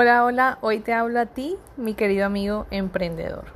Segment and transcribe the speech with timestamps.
[0.00, 3.46] Hola, hola, hoy te hablo a ti, mi querido amigo emprendedor.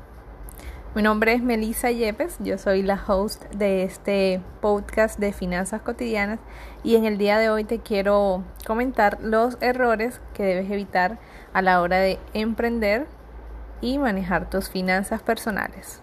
[0.92, 6.40] Mi nombre es Melissa Yepes, yo soy la host de este podcast de finanzas cotidianas
[6.82, 11.20] y en el día de hoy te quiero comentar los errores que debes evitar
[11.52, 13.06] a la hora de emprender
[13.80, 16.02] y manejar tus finanzas personales.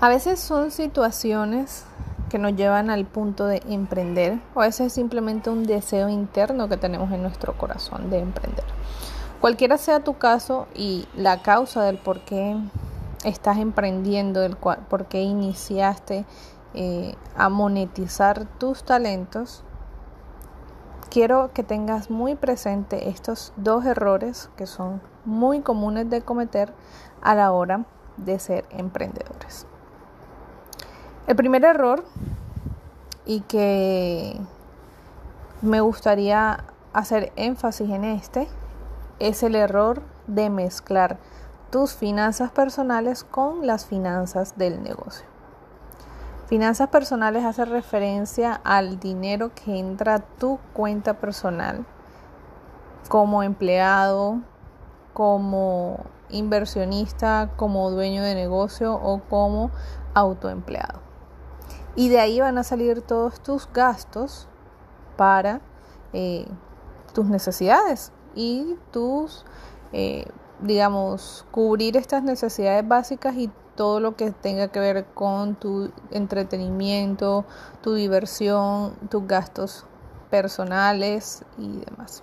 [0.00, 1.85] A veces son situaciones
[2.28, 6.76] que nos llevan al punto de emprender o veces es simplemente un deseo interno que
[6.76, 8.64] tenemos en nuestro corazón de emprender.
[9.40, 12.56] Cualquiera sea tu caso y la causa del por qué
[13.24, 16.24] estás emprendiendo, del cual, por qué iniciaste
[16.74, 19.62] eh, a monetizar tus talentos,
[21.10, 26.72] quiero que tengas muy presente estos dos errores que son muy comunes de cometer
[27.22, 27.84] a la hora
[28.16, 29.66] de ser emprendedores.
[31.26, 32.04] El primer error
[33.24, 34.38] y que
[35.60, 38.46] me gustaría hacer énfasis en este
[39.18, 41.18] es el error de mezclar
[41.70, 45.26] tus finanzas personales con las finanzas del negocio.
[46.46, 51.84] Finanzas personales hace referencia al dinero que entra a tu cuenta personal
[53.08, 54.42] como empleado,
[55.12, 59.72] como inversionista, como dueño de negocio o como
[60.14, 61.05] autoempleado.
[61.96, 64.46] Y de ahí van a salir todos tus gastos
[65.16, 65.62] para
[66.12, 66.46] eh,
[67.14, 69.46] tus necesidades y tus,
[69.94, 70.26] eh,
[70.60, 77.46] digamos, cubrir estas necesidades básicas y todo lo que tenga que ver con tu entretenimiento,
[77.80, 79.86] tu diversión, tus gastos
[80.28, 82.22] personales y demás.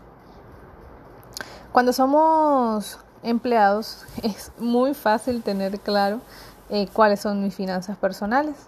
[1.72, 6.22] Cuando somos empleados es muy fácil tener claro
[6.70, 8.68] eh, cuáles son mis finanzas personales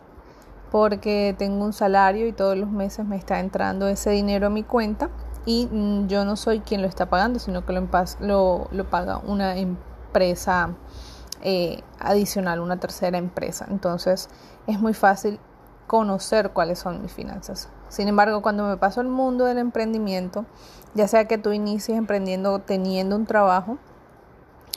[0.72, 4.64] porque tengo un salario y todos los meses me está entrando ese dinero a mi
[4.64, 5.10] cuenta
[5.46, 9.58] y mm, yo no soy quien lo está pagando, sino que lo, lo, paga una
[9.58, 10.70] empresa
[11.42, 13.66] eh, adicional, una tercera empresa.
[13.70, 14.30] Entonces
[14.68, 15.40] es muy fácil
[15.88, 17.70] conocer cuáles son mis finanzas.
[17.90, 20.46] Sin embargo, cuando me paso al mundo del emprendimiento,
[20.96, 23.78] ya sea que tú inicies emprendiendo teniendo un trabajo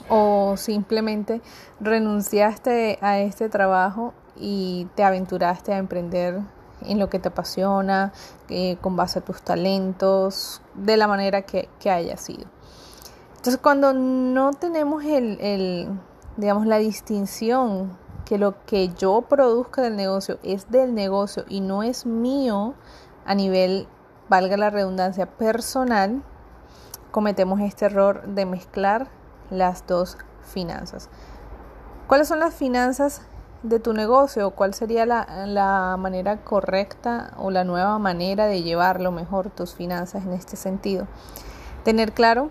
[0.07, 1.41] o simplemente
[1.79, 6.41] renunciaste a este trabajo y te aventuraste a emprender
[6.81, 8.13] en lo que te apasiona,
[8.49, 12.45] eh, con base a tus talentos, de la manera que, haya sido.
[13.35, 15.89] Entonces, cuando no tenemos el,
[16.37, 21.83] digamos, la distinción que lo que yo produzca del negocio es del negocio y no
[21.83, 22.75] es mío
[23.25, 23.87] a nivel,
[24.29, 26.21] valga la redundancia, personal,
[27.11, 29.07] cometemos este error de mezclar
[29.49, 31.09] las dos finanzas.
[32.07, 33.21] ¿Cuáles son las finanzas
[33.63, 39.49] de tu negocio, cuál sería la, manera correcta o la nueva manera de llevarlo mejor
[39.49, 41.07] tus finanzas en este sentido.
[41.83, 42.49] Tener claro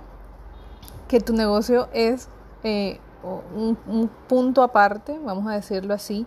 [1.09, 2.29] que tu negocio es
[2.63, 6.27] eh, un, punto aparte, vamos a decirlo así,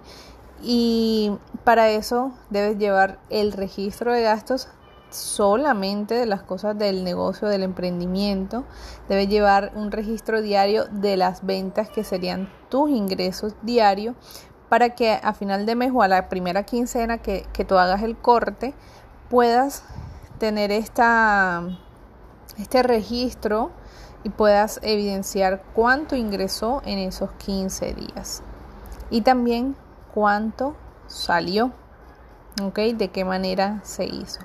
[0.63, 1.31] y
[1.63, 4.67] para eso debes llevar el registro de gastos
[5.09, 8.63] solamente de las cosas del negocio, del emprendimiento.
[9.09, 14.15] Debes llevar un registro diario de las ventas que serían tus ingresos diarios
[14.71, 18.15] para que a final de mes o a la primera quincena que, tú hagas el
[18.15, 18.73] corte
[19.29, 19.83] puedas
[20.37, 21.77] tener esta,
[22.57, 23.71] este registro
[24.23, 28.43] y puedas evidenciar cuánto ingresó en esos 15 días
[29.09, 29.75] y también
[30.13, 30.77] cuánto
[31.07, 31.73] salió,
[32.63, 32.79] ¿ok?
[32.95, 34.39] De qué manera se hizo.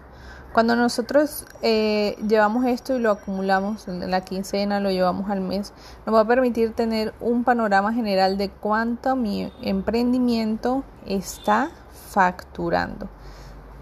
[0.57, 5.75] Cuando nosotros eh, llevamos esto y lo acumulamos en la quincena, lo llevamos al mes,
[6.07, 11.69] nos va a permitir tener un panorama general de cuánto mi emprendimiento está
[12.09, 13.07] facturando.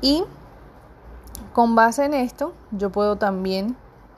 [0.00, 0.24] Y
[1.52, 3.76] con base en esto, yo puedo también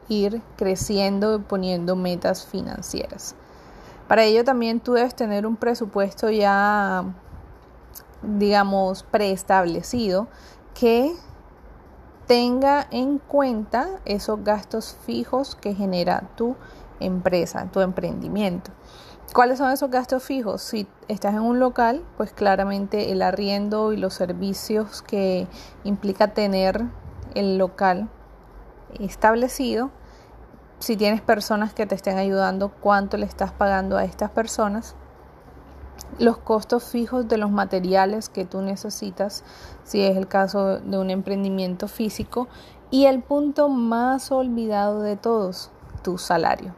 [0.08, 3.34] ir creciendo y poniendo metas financieras.
[4.08, 7.04] Para ello también tú debes tener un presupuesto ya,
[8.22, 10.26] digamos, preestablecido
[10.72, 11.14] que
[12.26, 16.56] tenga en cuenta esos gastos fijos que genera tu
[17.00, 18.70] empresa, tu emprendimiento.
[19.32, 20.62] ¿Cuáles son esos gastos fijos?
[20.62, 25.46] Si estás en un local, pues claramente el arriendo y los servicios que
[25.84, 26.84] implica tener
[27.34, 28.08] el local
[28.98, 29.90] establecido.
[30.78, 34.94] Si tienes personas que te estén ayudando, cuánto le estás pagando a estas personas
[36.18, 39.44] los costos fijos de los materiales que tú necesitas,
[39.84, 42.48] si es el caso de un emprendimiento físico,
[42.90, 45.70] y el punto más olvidado de todos,
[46.02, 46.74] tu salario.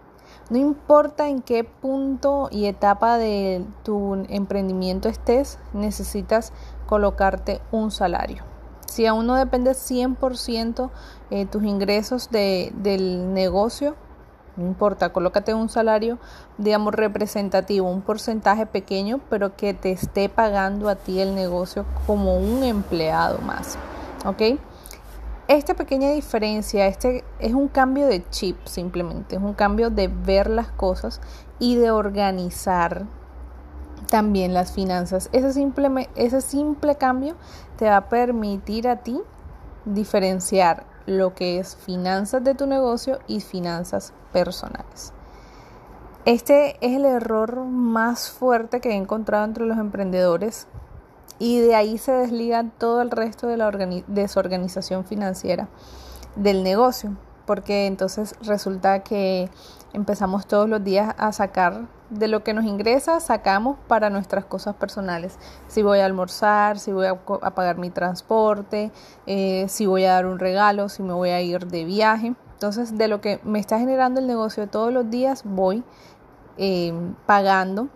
[0.50, 6.52] No importa en qué punto y etapa de tu emprendimiento estés, necesitas
[6.86, 8.44] colocarte un salario.
[8.86, 10.90] Si aún no depende 100%
[11.30, 13.96] eh, tus ingresos del negocio,
[14.58, 16.18] no importa, colócate un salario,
[16.58, 22.36] digamos, representativo, un porcentaje pequeño, pero que te esté pagando a ti el negocio como
[22.36, 23.78] un empleado más.
[24.26, 24.58] ¿Ok?
[25.46, 30.50] Esta pequeña diferencia, este es un cambio de chip simplemente, es un cambio de ver
[30.50, 31.20] las cosas
[31.58, 33.06] y de organizar
[34.10, 35.30] también las finanzas.
[35.32, 37.36] Ese simple, ese simple cambio
[37.76, 39.20] te va a permitir a ti
[39.84, 45.12] diferenciar lo que es finanzas de tu negocio y finanzas personales.
[46.26, 50.66] Este es el error más fuerte que he encontrado entre los emprendedores
[51.38, 53.70] y de ahí se desliga todo el resto de la
[54.06, 55.68] desorganización financiera
[56.36, 57.16] del negocio,
[57.48, 59.48] porque entonces resulta que
[59.94, 64.76] empezamos todos los días a sacar de lo que nos ingresa, sacamos para nuestras cosas
[64.76, 65.38] personales.
[65.66, 68.92] Si voy a almorzar, si voy a, pagar mi transporte,
[69.26, 72.34] eh, si voy a dar un regalo, si me voy a ir de viaje.
[72.52, 75.84] Entonces, de lo que me está generando el negocio todos los días, voy
[76.58, 76.92] eh,
[77.24, 77.88] pagando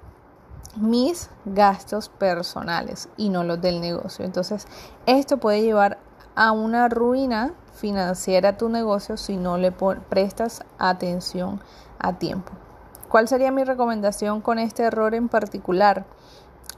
[0.76, 4.24] mis gastos personales y no los del negocio.
[4.24, 4.66] Entonces,
[5.04, 5.98] esto puede llevar
[6.34, 11.60] a una ruina financiera tu negocio si no le prestas atención
[11.98, 12.52] a tiempo.
[13.08, 16.04] ¿Cuál sería mi recomendación con este error en particular?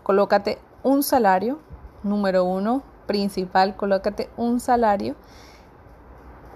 [0.03, 1.61] Colócate un salario,
[2.03, 5.15] número uno, principal, colócate un salario.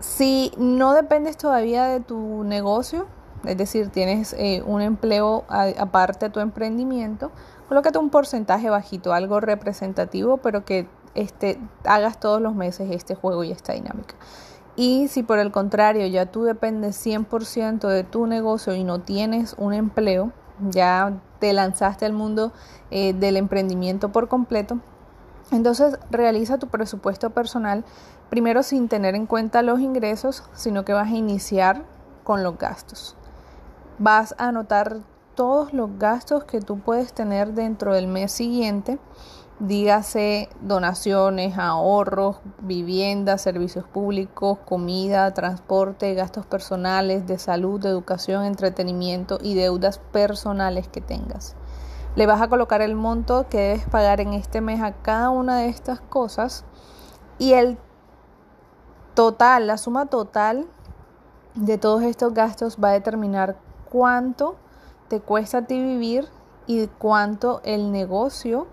[0.00, 3.06] Si no dependes todavía de tu negocio,
[3.44, 7.30] es decir, tienes eh, un empleo aparte de tu emprendimiento,
[7.68, 10.88] colócate un porcentaje bajito, algo representativo, pero que
[11.20, 14.14] este, hagas todos los meses este juego y esta dinámica.
[14.76, 19.54] Y si por el contrario ya tú dependes 100% de tu negocio y no tienes
[19.58, 20.32] un empleo,
[20.70, 22.52] ya te lanzaste al mundo
[22.90, 24.78] eh, del emprendimiento por completo,
[25.50, 27.84] entonces realiza tu presupuesto personal
[28.30, 31.82] primero sin tener en cuenta los ingresos, sino que vas a iniciar
[32.22, 33.16] con los gastos.
[33.98, 34.98] Vas a anotar
[35.34, 38.98] todos los gastos que tú puedes tener dentro del mes siguiente
[39.60, 49.38] dígase donaciones, ahorros, vivienda, servicios públicos, comida, transporte, gastos personales, de salud, de educación, entretenimiento
[49.42, 51.56] y deudas personales que tengas.
[52.14, 55.58] Le vas a colocar el monto que debes pagar en este mes a cada una
[55.58, 56.64] de estas cosas
[57.38, 57.78] y el
[59.14, 60.66] total, la suma total
[61.54, 63.56] de todos estos gastos va a determinar
[63.90, 64.56] cuánto
[65.08, 66.28] te cuesta a ti vivir
[66.66, 68.68] y cuánto el negocio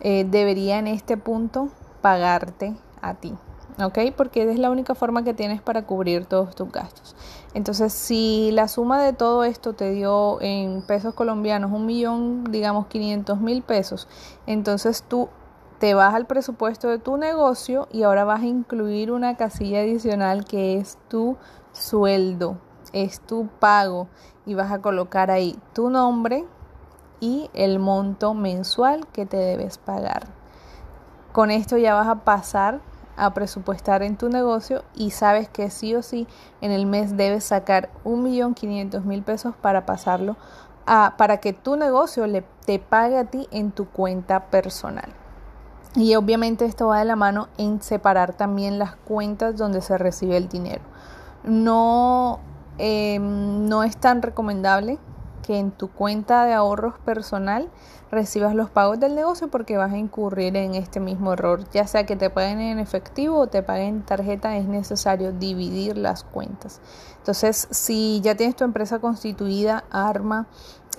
[0.00, 1.68] eh, debería en este punto
[2.00, 3.34] pagarte a ti.
[3.82, 3.98] ¿ok?
[4.16, 7.16] Porque es la única forma que tienes para cubrir todos tus gastos.
[7.54, 12.86] Entonces, si la suma de todo esto te dio en pesos colombianos un millón, digamos
[12.86, 14.08] 500 mil pesos,
[14.46, 15.28] entonces tú
[15.78, 20.44] te vas al presupuesto de tu negocio y ahora vas a incluir una casilla adicional
[20.44, 21.36] que es tu
[21.72, 22.58] sueldo,
[22.92, 24.08] es tu pago
[24.44, 26.44] y vas a colocar ahí tu nombre,
[27.20, 30.26] y el monto mensual que te debes pagar.
[31.32, 32.80] Con esto ya vas a pasar
[33.16, 36.26] a presupuestar en tu negocio y sabes que sí o sí
[36.60, 40.36] en el mes debes sacar un millón quinientos mil pesos para pasarlo
[40.86, 45.12] a, para que tu negocio le, te pague a ti en tu cuenta personal.
[45.96, 50.36] Y obviamente esto va de la mano en separar también las cuentas donde se recibe
[50.36, 50.82] el dinero.
[51.44, 52.40] No,
[52.78, 54.98] em, no es tan recomendable
[55.50, 57.68] que en tu cuenta de ahorros personal
[58.08, 61.68] recibas los pagos del negocio porque vas a incurrir en este mismo error.
[61.72, 65.98] Ya sea que te paguen en efectivo o te paguen en tarjeta, es necesario dividir
[65.98, 66.80] las cuentas.
[67.16, 70.46] Entonces, si ya tienes tu empresa constituida, arma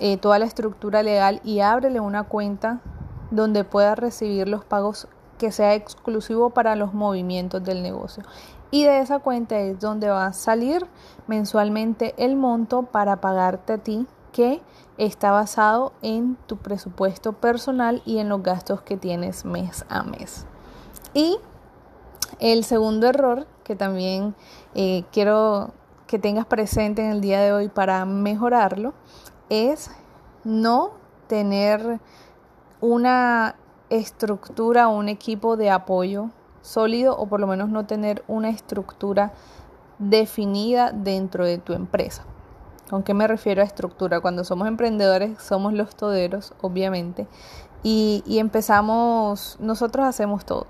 [0.00, 2.82] eh, toda la estructura legal y ábrele una cuenta
[3.30, 8.22] donde puedas recibir los pagos que sea exclusivo para los movimientos del negocio.
[8.70, 10.86] Y de esa cuenta es donde va a salir
[11.26, 14.60] mensualmente el monto para pagarte a ti que
[14.98, 20.46] está basado en tu presupuesto personal y en los gastos que tienes mes a mes.
[21.14, 21.38] Y
[22.40, 24.34] el segundo error que también
[24.74, 25.70] eh, quiero
[26.06, 28.92] que tengas presente en el día de hoy para mejorarlo
[29.48, 29.90] es
[30.44, 30.90] no
[31.26, 32.00] tener
[32.80, 33.54] una
[33.90, 36.30] estructura o un equipo de apoyo
[36.62, 39.32] sólido o por lo menos no tener una estructura
[39.98, 42.24] definida dentro de tu empresa.
[42.92, 44.20] ¿Con me refiero a estructura?
[44.20, 47.26] Cuando somos emprendedores somos los toderos, obviamente,
[47.82, 50.66] y, empezamos, nosotros hacemos todo,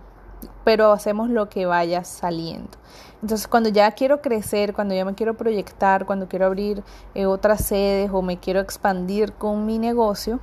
[0.62, 2.78] pero hacemos lo que vaya saliendo.
[3.22, 6.84] Entonces, cuando ya quiero crecer, cuando ya me quiero proyectar, cuando quiero abrir
[7.16, 10.38] eh, otras sedes o me quiero expandir con mi negocio,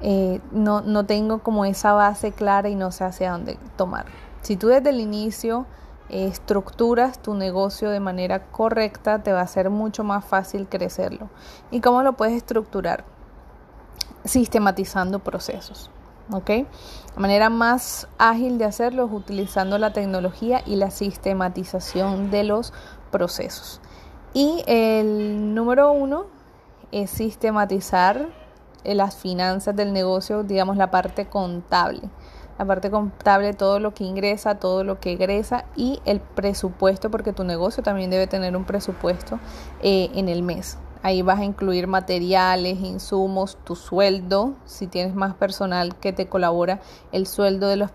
[0.00, 4.06] eh, no, no tengo como esa base clara y no sé hacia dónde tomar.
[4.42, 5.66] Si tú desde el inicio
[6.12, 11.30] estructuras tu negocio de manera correcta, te va a ser mucho más fácil crecerlo.
[11.70, 13.04] ¿Y cómo lo puedes estructurar?
[14.24, 15.90] Sistematizando procesos.
[16.30, 16.50] ¿ok?
[17.14, 22.72] La manera más ágil de hacerlo es utilizando la tecnología y la sistematización de los
[23.10, 23.80] procesos.
[24.34, 26.26] Y el número uno
[26.90, 28.28] es sistematizar
[28.84, 32.02] las finanzas del negocio, digamos la parte contable.
[32.62, 37.32] La parte contable, todo lo que ingresa, todo lo que egresa y el presupuesto, porque
[37.32, 39.40] tu negocio también debe tener un presupuesto
[39.82, 40.78] eh, en el mes.
[41.02, 46.78] Ahí vas a incluir materiales, insumos, tu sueldo, si tienes más personal que te colabora,
[47.10, 47.90] el sueldo de, los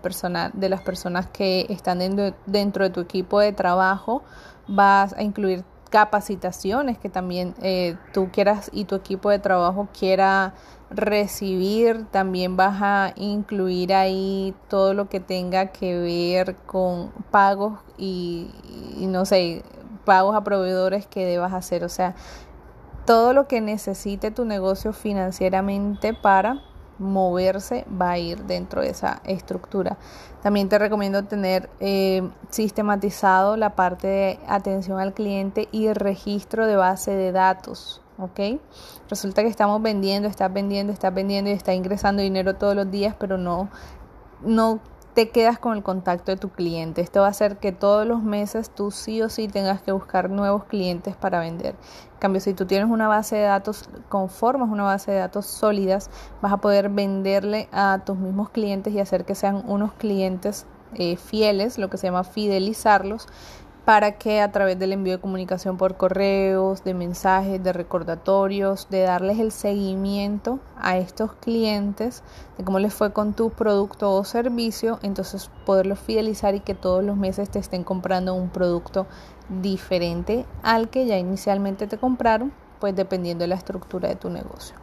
[0.52, 4.22] de las personas que están dentro, dentro de tu equipo de trabajo.
[4.66, 10.52] Vas a incluir capacitaciones que también eh, tú quieras y tu equipo de trabajo quiera
[10.90, 12.06] recibir.
[12.06, 18.50] También vas a incluir ahí todo lo que tenga que ver con pagos y,
[18.98, 19.62] y no sé,
[20.04, 21.84] pagos a proveedores que debas hacer.
[21.84, 22.14] O sea,
[23.06, 26.62] todo lo que necesite tu negocio financieramente para
[26.98, 29.96] moverse va a ir dentro de esa estructura.
[30.42, 36.76] También te recomiendo tener eh, sistematizado la parte de atención al cliente y registro de
[36.76, 38.02] base de datos.
[38.18, 38.60] ¿Ok?
[39.08, 43.14] Resulta que estamos vendiendo, estás vendiendo, estás vendiendo y está ingresando dinero todos los días,
[43.18, 43.68] pero no,
[44.42, 44.80] no
[45.18, 47.00] te quedas con el contacto de tu cliente.
[47.00, 50.30] Esto va a hacer que todos los meses tú sí o sí tengas que buscar
[50.30, 51.74] nuevos clientes para vender.
[52.12, 56.08] En cambio, si tú tienes una base de datos, conformas una base de datos sólidas,
[56.40, 61.16] vas a poder venderle a tus mismos clientes y hacer que sean unos clientes eh,
[61.16, 63.26] fieles, lo que se llama fidelizarlos,
[63.88, 69.00] para que a través del envío de comunicación por correos, de mensajes, de recordatorios, de
[69.00, 72.22] darles el seguimiento a estos clientes,
[72.58, 77.02] de cómo les fue con tu producto o servicio, entonces poderlos fidelizar y que todos
[77.02, 79.06] los meses te estén comprando un producto
[79.62, 84.76] diferente al que ya inicialmente te compraron, pues dependiendo de la estructura de tu negocio.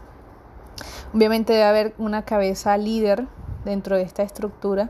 [1.14, 3.28] Obviamente debe haber una cabeza líder
[3.66, 4.90] dentro de esta estructura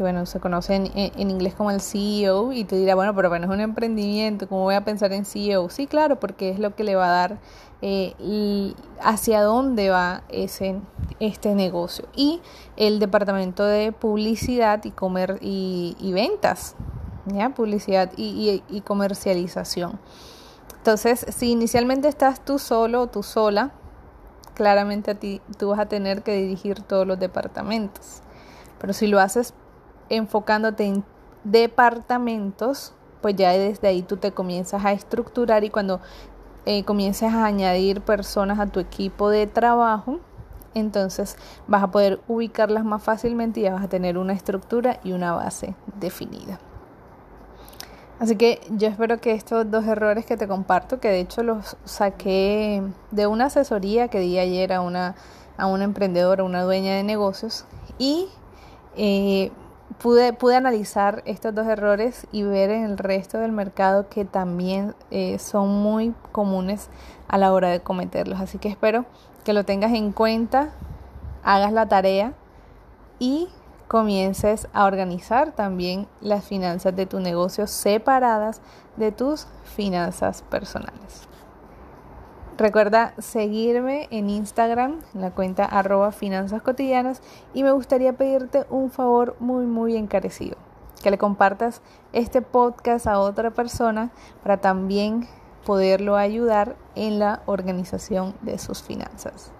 [0.00, 3.44] que bueno, se conoce en, inglés como el CEO y te dirá, bueno, pero bueno,
[3.44, 5.68] es un emprendimiento, ¿cómo voy a pensar en CEO?
[5.68, 7.38] Sí, claro, porque es lo que le va a dar
[7.82, 10.80] eh, hacia dónde va ese,
[11.18, 12.08] este negocio.
[12.16, 12.40] Y
[12.78, 16.76] el departamento de publicidad y, comer, y, ventas,
[17.26, 17.50] ¿ya?
[17.50, 20.00] Publicidad y, y comercialización.
[20.78, 23.72] Entonces, si inicialmente estás tú solo o tú sola,
[24.54, 28.22] claramente a ti tú vas a tener que dirigir todos los departamentos.
[28.80, 29.52] Pero si lo haces
[30.10, 31.04] enfocándote en
[31.44, 36.00] departamentos, pues ya desde ahí tú te comienzas a estructurar y cuando
[36.66, 40.20] eh, comiences a añadir personas a tu equipo de trabajo,
[40.74, 41.36] entonces
[41.66, 45.32] vas a poder ubicarlas más fácilmente y ya vas a tener una estructura y una
[45.32, 46.58] base definida.
[48.18, 51.78] Así que yo espero que estos dos errores que te comparto, que de hecho los
[51.86, 55.14] saqué de una asesoría que di ayer a una,
[55.56, 57.64] a una emprendedora, una dueña de negocios,
[57.98, 58.28] y
[58.96, 59.50] eh,
[60.02, 64.94] pude, pude analizar estos dos errores y ver en el resto del mercado que también
[65.10, 66.88] eh, son muy comunes
[67.28, 68.40] a la hora de cometerlos.
[68.40, 69.04] Así que espero
[69.44, 70.70] que lo tengas en cuenta,
[71.44, 72.32] hagas la tarea
[73.18, 73.48] y
[73.88, 78.60] comiences a organizar también las finanzas de tu negocio separadas
[78.96, 81.29] de tus finanzas personales.
[82.60, 87.22] Recuerda seguirme en Instagram, en la cuenta arroba finanzas cotidianas
[87.54, 90.58] y me gustaría pedirte un favor muy muy encarecido,
[91.02, 91.80] que le compartas
[92.12, 94.10] este podcast a otra persona
[94.42, 95.26] para también
[95.64, 99.52] poderlo ayudar en la organización de sus finanzas.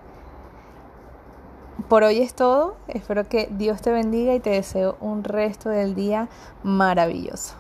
[1.89, 5.95] Por hoy es todo, espero que Dios te bendiga y te deseo un resto del
[5.95, 6.29] día
[6.63, 7.60] maravilloso.